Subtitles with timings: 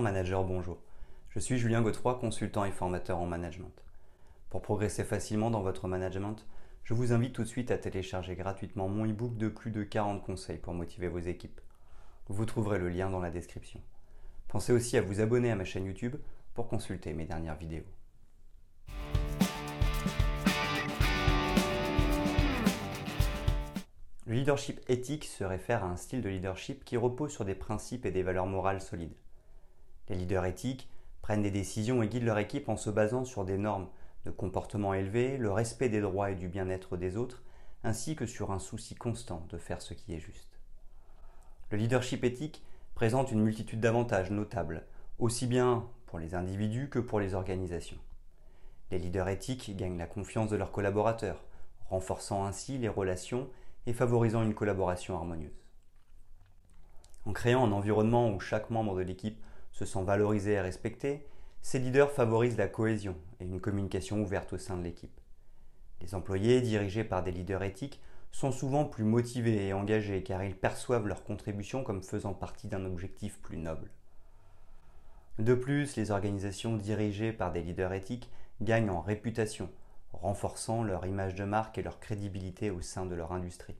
[0.00, 0.78] Manager, bonjour.
[1.28, 3.72] Je suis Julien Godefroy, consultant et formateur en management.
[4.48, 6.46] Pour progresser facilement dans votre management,
[6.84, 10.24] je vous invite tout de suite à télécharger gratuitement mon e-book de plus de 40
[10.24, 11.60] conseils pour motiver vos équipes.
[12.28, 13.80] Vous trouverez le lien dans la description.
[14.48, 16.16] Pensez aussi à vous abonner à ma chaîne YouTube
[16.54, 17.84] pour consulter mes dernières vidéos.
[24.26, 28.06] Le leadership éthique se réfère à un style de leadership qui repose sur des principes
[28.06, 29.14] et des valeurs morales solides.
[30.08, 30.88] Les leaders éthiques
[31.22, 33.88] prennent des décisions et guident leur équipe en se basant sur des normes
[34.24, 37.42] de comportement élevées, le respect des droits et du bien-être des autres,
[37.84, 40.58] ainsi que sur un souci constant de faire ce qui est juste.
[41.70, 42.62] Le leadership éthique
[42.94, 44.84] présente une multitude d'avantages notables,
[45.18, 47.98] aussi bien pour les individus que pour les organisations.
[48.90, 51.42] Les leaders éthiques gagnent la confiance de leurs collaborateurs,
[51.88, 53.48] renforçant ainsi les relations
[53.86, 55.64] et favorisant une collaboration harmonieuse.
[57.24, 59.42] En créant un environnement où chaque membre de l'équipe
[59.72, 61.26] se sent valorisé et respecté,
[61.60, 65.20] ces leaders favorisent la cohésion et une communication ouverte au sein de l'équipe.
[66.00, 68.00] Les employés dirigés par des leaders éthiques
[68.32, 72.84] sont souvent plus motivés et engagés car ils perçoivent leur contribution comme faisant partie d'un
[72.84, 73.90] objectif plus noble.
[75.38, 79.70] De plus, les organisations dirigées par des leaders éthiques gagnent en réputation,
[80.12, 83.76] renforçant leur image de marque et leur crédibilité au sein de leur industrie.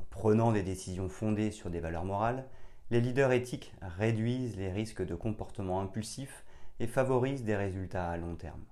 [0.00, 2.46] En prenant des décisions fondées sur des valeurs morales,
[2.90, 6.44] les leaders éthiques réduisent les risques de comportements impulsifs
[6.78, 8.64] et favorisent des résultats à long terme.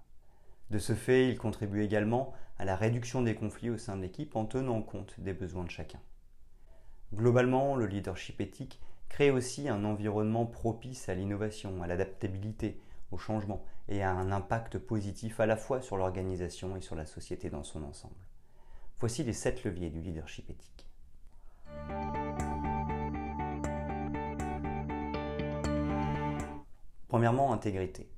[0.71, 4.37] De ce fait, ils contribuent également à la réduction des conflits au sein de l'équipe
[4.37, 6.01] en tenant compte des besoins de chacun.
[7.13, 13.65] Globalement, le leadership éthique crée aussi un environnement propice à l'innovation, à l'adaptabilité, au changement
[13.89, 17.63] et à un impact positif à la fois sur l'organisation et sur la société dans
[17.63, 18.15] son ensemble.
[18.99, 20.87] Voici les sept leviers du leadership éthique.
[27.15, 28.09] Premièrement, intégrité.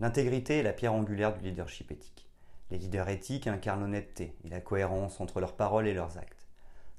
[0.00, 2.28] L'intégrité est la pierre angulaire du leadership éthique.
[2.72, 6.48] Les leaders éthiques incarnent l'honnêteté et la cohérence entre leurs paroles et leurs actes.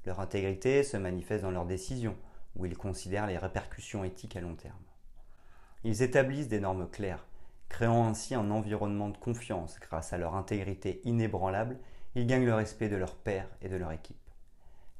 [0.06, 2.16] Leur intégrité se manifeste dans leurs décisions,
[2.56, 4.72] où ils considèrent les répercussions éthiques à long terme.
[5.84, 7.26] Ils établissent des normes claires,
[7.68, 11.76] créant ainsi un environnement de confiance grâce à leur intégrité inébranlable,
[12.14, 14.27] ils gagnent le respect de leurs pairs et de leur équipe.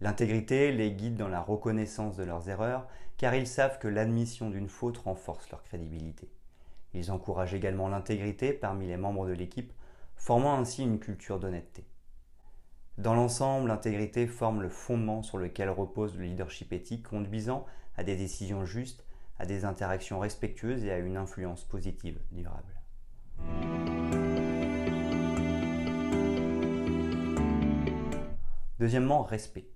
[0.01, 2.87] L'intégrité les guide dans la reconnaissance de leurs erreurs,
[3.17, 6.31] car ils savent que l'admission d'une faute renforce leur crédibilité.
[6.95, 9.73] Ils encouragent également l'intégrité parmi les membres de l'équipe,
[10.15, 11.85] formant ainsi une culture d'honnêteté.
[12.97, 17.67] Dans l'ensemble, l'intégrité forme le fondement sur lequel repose le leadership éthique, conduisant
[17.97, 19.05] à des décisions justes,
[19.41, 22.81] à des interactions respectueuses et à une influence positive durable.
[28.79, 29.67] Deuxièmement, respect.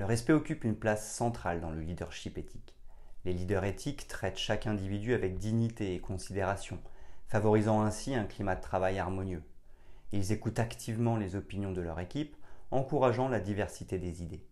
[0.00, 2.74] Le respect occupe une place centrale dans le leadership éthique.
[3.26, 6.78] Les leaders éthiques traitent chaque individu avec dignité et considération,
[7.28, 9.42] favorisant ainsi un climat de travail harmonieux.
[10.12, 12.34] Ils écoutent activement les opinions de leur équipe,
[12.70, 14.42] encourageant la diversité des idées.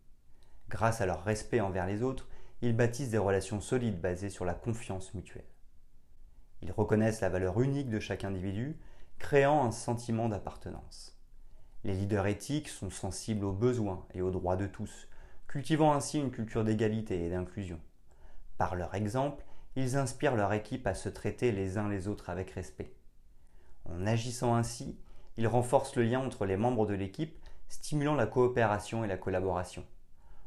[0.69, 2.29] Grâce à leur respect envers les autres,
[2.61, 5.49] ils bâtissent des relations solides basées sur la confiance mutuelle.
[6.61, 8.79] Ils reconnaissent la valeur unique de chaque individu,
[9.19, 11.19] créant un sentiment d'appartenance.
[11.85, 15.08] Les leaders éthiques sont sensibles aux besoins et aux droits de tous,
[15.49, 17.81] cultivant ainsi une culture d'égalité et d'inclusion.
[18.59, 19.45] Par leur exemple,
[19.77, 22.93] ils inspirent leur équipe à se traiter les uns les autres avec respect.
[23.87, 24.99] En agissant ainsi,
[25.37, 27.39] ils renforcent le lien entre les membres de l'équipe,
[27.69, 29.85] stimulant la coopération et la collaboration.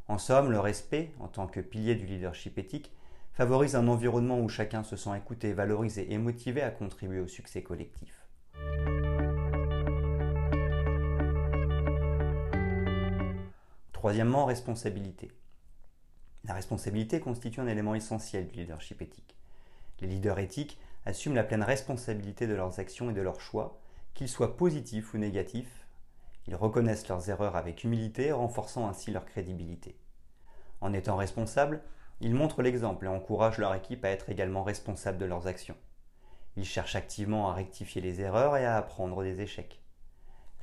[0.07, 2.91] En somme, le respect, en tant que pilier du leadership éthique,
[3.33, 7.63] favorise un environnement où chacun se sent écouté, valorisé et motivé à contribuer au succès
[7.63, 8.27] collectif.
[14.01, 15.31] Troisièmement, responsabilité.
[16.45, 19.37] La responsabilité constitue un élément essentiel du leadership éthique.
[19.99, 23.79] Les leaders éthiques assument la pleine responsabilité de leurs actions et de leurs choix,
[24.15, 25.85] qu'ils soient positifs ou négatifs.
[26.47, 29.95] Ils reconnaissent leurs erreurs avec humilité, renforçant ainsi leur crédibilité.
[30.81, 31.83] En étant responsables,
[32.21, 35.77] ils montrent l'exemple et encouragent leur équipe à être également responsables de leurs actions.
[36.55, 39.79] Ils cherchent activement à rectifier les erreurs et à apprendre des échecs.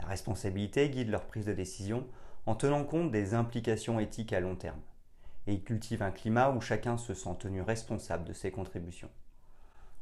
[0.00, 2.04] La responsabilité guide leur prise de décision
[2.48, 4.80] en tenant compte des implications éthiques à long terme.
[5.46, 9.10] Et ils cultivent un climat où chacun se sent tenu responsable de ses contributions.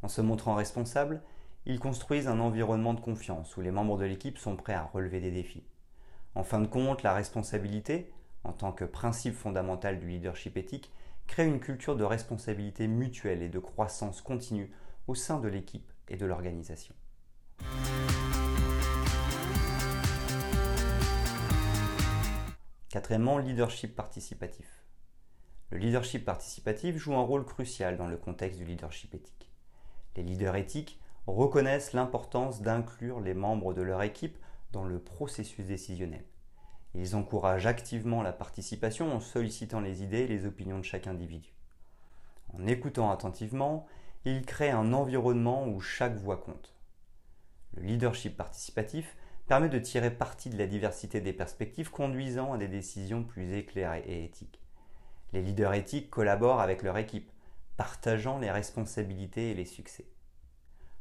[0.03, 1.23] En se montrant responsables,
[1.65, 5.19] ils construisent un environnement de confiance où les membres de l'équipe sont prêts à relever
[5.19, 5.65] des défis.
[6.37, 8.13] En fin de compte, la responsabilité,
[8.45, 10.93] en tant que principe fondamental du leadership éthique,
[11.27, 14.71] crée une culture de responsabilité mutuelle et de croissance continue
[15.09, 16.95] au sein de l'équipe et de l'organisation.
[22.89, 24.85] Quatrièmement, leadership participatif.
[25.71, 29.51] Le leadership participatif joue un rôle crucial dans le contexte du leadership éthique.
[30.15, 34.39] Les leaders éthiques reconnaissent l'importance d'inclure les membres de leur équipe
[34.71, 36.25] dans le processus décisionnel.
[36.95, 41.53] Ils encouragent activement la participation en sollicitant les idées et les opinions de chaque individu.
[42.55, 43.89] En écoutant attentivement,
[44.25, 46.77] ils créent un environnement où chaque voix compte.
[47.75, 49.17] Le leadership participatif
[49.47, 54.05] permet de tirer parti de la diversité des perspectives conduisant à des décisions plus éclairées
[54.07, 54.61] et éthiques.
[55.33, 57.31] Les leaders éthiques collaborent avec leur équipe,
[57.77, 60.07] partageant les responsabilités et les succès.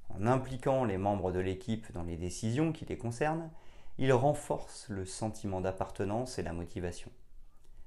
[0.09, 3.49] En impliquant les membres de l'équipe dans les décisions qui les concernent,
[3.97, 7.11] ils renforcent le sentiment d'appartenance et la motivation.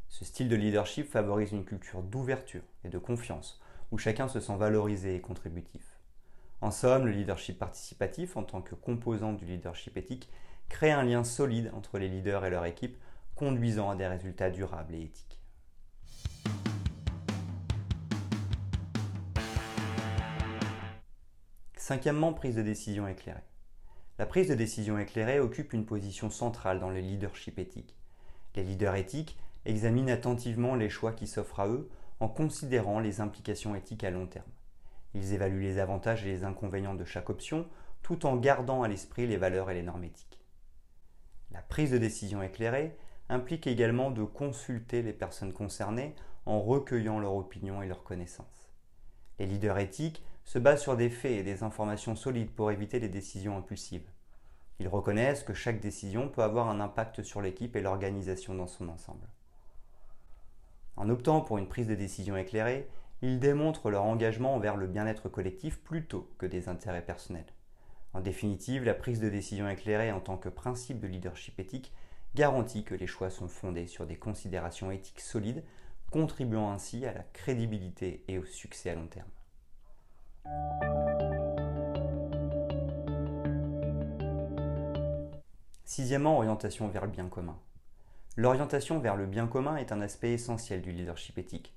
[0.08, 3.60] Ce style de leadership favorise une culture d'ouverture et de confiance,
[3.92, 5.98] où chacun se sent valorisé et contributif.
[6.60, 10.28] En somme, le leadership participatif, en tant que composant du leadership éthique,
[10.68, 12.96] crée un lien solide entre les leaders et leur équipe,
[13.34, 15.40] conduisant à des résultats durables et éthiques.
[21.76, 23.40] Cinquièmement, prise de décision éclairée.
[24.18, 27.96] La prise de décision éclairée occupe une position centrale dans le leadership éthique.
[28.56, 31.88] Les leaders éthiques examinent attentivement les choix qui s'offrent à eux
[32.20, 34.50] en considérant les implications éthiques à long terme.
[35.14, 37.66] Ils évaluent les avantages et les inconvénients de chaque option
[38.02, 40.37] tout en gardant à l'esprit les valeurs et les normes éthiques.
[41.50, 42.96] La prise de décision éclairée
[43.28, 46.14] implique également de consulter les personnes concernées
[46.46, 48.72] en recueillant leur opinion et leurs connaissances.
[49.38, 53.08] Les leaders éthiques se basent sur des faits et des informations solides pour éviter les
[53.08, 54.10] décisions impulsives.
[54.80, 58.88] Ils reconnaissent que chaque décision peut avoir un impact sur l'équipe et l'organisation dans son
[58.88, 59.28] ensemble.
[60.96, 62.88] En optant pour une prise de décision éclairée,
[63.20, 67.52] ils démontrent leur engagement envers le bien-être collectif plutôt que des intérêts personnels.
[68.18, 71.92] En définitive, la prise de décision éclairée en tant que principe de leadership éthique
[72.34, 75.62] garantit que les choix sont fondés sur des considérations éthiques solides,
[76.10, 79.28] contribuant ainsi à la crédibilité et au succès à long terme.
[85.84, 87.56] Sixièmement, orientation vers le bien commun.
[88.36, 91.72] L'orientation vers le bien commun est un aspect essentiel du leadership éthique.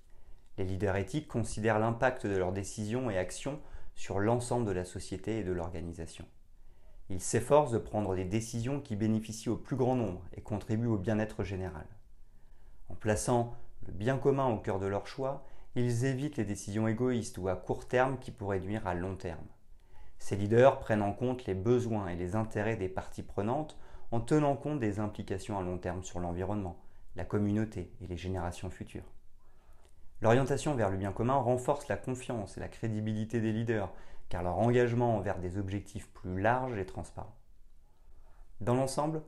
[0.58, 3.60] Les leaders éthiques considèrent l'impact de leurs décisions et actions
[3.96, 6.26] sur l'ensemble de la société et de l'organisation.
[7.10, 10.98] Ils s'efforcent de prendre des décisions qui bénéficient au plus grand nombre et contribuent au
[10.98, 11.86] bien-être général.
[12.90, 13.54] En plaçant
[13.86, 15.46] le bien commun au cœur de leurs choix,
[15.76, 19.46] ils évitent les décisions égoïstes ou à court terme qui pourraient nuire à long terme.
[20.20, 23.78] Ces leaders prennent en compte les besoins et les intérêts des parties prenantes
[24.12, 26.78] en tenant compte des implications à long terme sur l'environnement,
[27.16, 29.10] la communauté et les générations futures.
[30.22, 33.92] L'orientation vers le bien commun renforce la confiance et la crédibilité des leaders,
[34.30, 37.36] car leur engagement envers des objectifs plus larges est transparent.
[38.60, 39.24] Dans l'ensemble,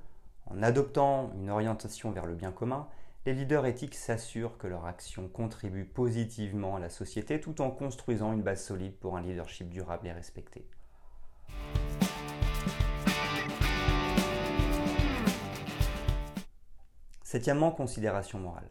[0.46, 2.88] en adoptant une orientation vers le bien commun,
[3.26, 8.32] les leaders éthiques s'assurent que leur action contribue positivement à la société tout en construisant
[8.32, 10.68] une base solide pour un leadership durable et respecté.
[17.24, 18.70] Septièmement, considération morale.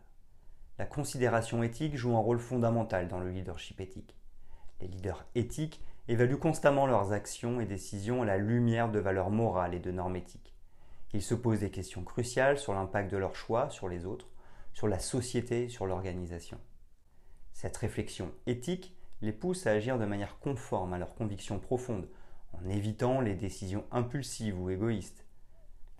[0.82, 4.17] La considération éthique joue un rôle fondamental dans le leadership éthique.
[4.81, 9.75] Les leaders éthiques évaluent constamment leurs actions et décisions à la lumière de valeurs morales
[9.75, 10.56] et de normes éthiques.
[11.12, 14.26] Ils se posent des questions cruciales sur l'impact de leurs choix sur les autres,
[14.73, 16.58] sur la société, sur l'organisation.
[17.53, 22.08] Cette réflexion éthique les pousse à agir de manière conforme à leurs convictions profondes,
[22.55, 25.24] en évitant les décisions impulsives ou égoïstes.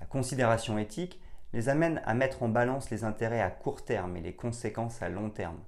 [0.01, 1.21] La considération éthique
[1.53, 5.09] les amène à mettre en balance les intérêts à court terme et les conséquences à
[5.09, 5.59] long terme,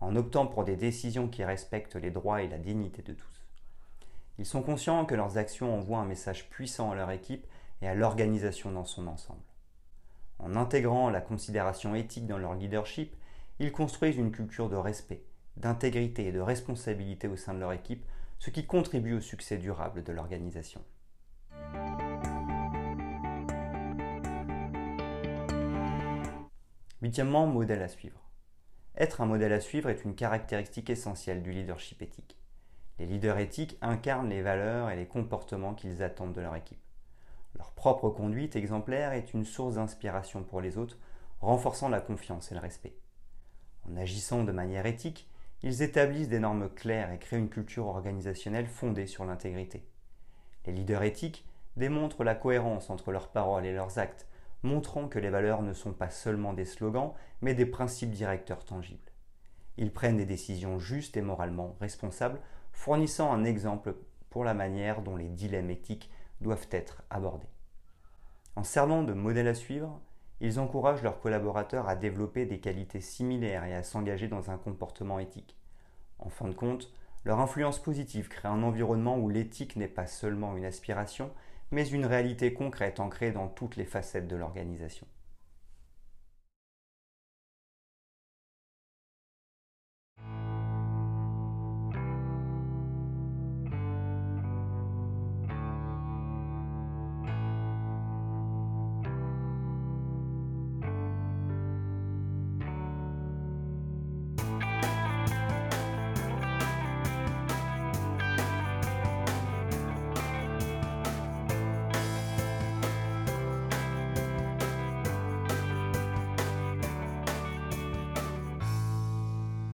[0.00, 3.46] en optant pour des décisions qui respectent les droits et la dignité de tous.
[4.38, 7.46] Ils sont conscients que leurs actions envoient un message puissant à leur équipe
[7.82, 9.40] et à l'organisation dans son ensemble.
[10.38, 13.16] En intégrant la considération éthique dans leur leadership,
[13.58, 15.22] ils construisent une culture de respect,
[15.56, 18.04] d'intégrité et de responsabilité au sein de leur équipe,
[18.38, 20.82] ce qui contribue au succès durable de l'organisation.
[27.06, 28.18] Huitièmement, modèle à suivre.
[28.96, 32.36] Être un modèle à suivre est une caractéristique essentielle du leadership éthique.
[32.98, 36.82] Les leaders éthiques incarnent les valeurs et les comportements qu'ils attendent de leur équipe.
[37.54, 40.98] Leur propre conduite exemplaire est une source d'inspiration pour les autres,
[41.40, 42.96] renforçant la confiance et le respect.
[43.88, 45.30] En agissant de manière éthique,
[45.62, 49.86] ils établissent des normes claires et créent une culture organisationnelle fondée sur l'intégrité.
[50.66, 51.46] Les leaders éthiques
[51.76, 54.26] démontrent la cohérence entre leurs paroles et leurs actes,
[54.62, 59.12] montrant que les valeurs ne sont pas seulement des slogans, mais des principes directeurs tangibles.
[59.76, 62.40] Ils prennent des décisions justes et moralement responsables,
[62.72, 63.94] fournissant un exemple
[64.30, 66.10] pour la manière dont les dilemmes éthiques
[66.40, 67.48] doivent être abordés.
[68.54, 70.00] En servant de modèle à suivre,
[70.40, 75.18] ils encouragent leurs collaborateurs à développer des qualités similaires et à s'engager dans un comportement
[75.18, 75.56] éthique.
[76.18, 76.92] En fin de compte,
[77.26, 81.32] Leur influence positive crée un environnement où l'éthique n'est pas seulement une aspiration,
[81.70, 85.06] mais une réalité concrète ancrée dans toutes les facettes de l'organisation.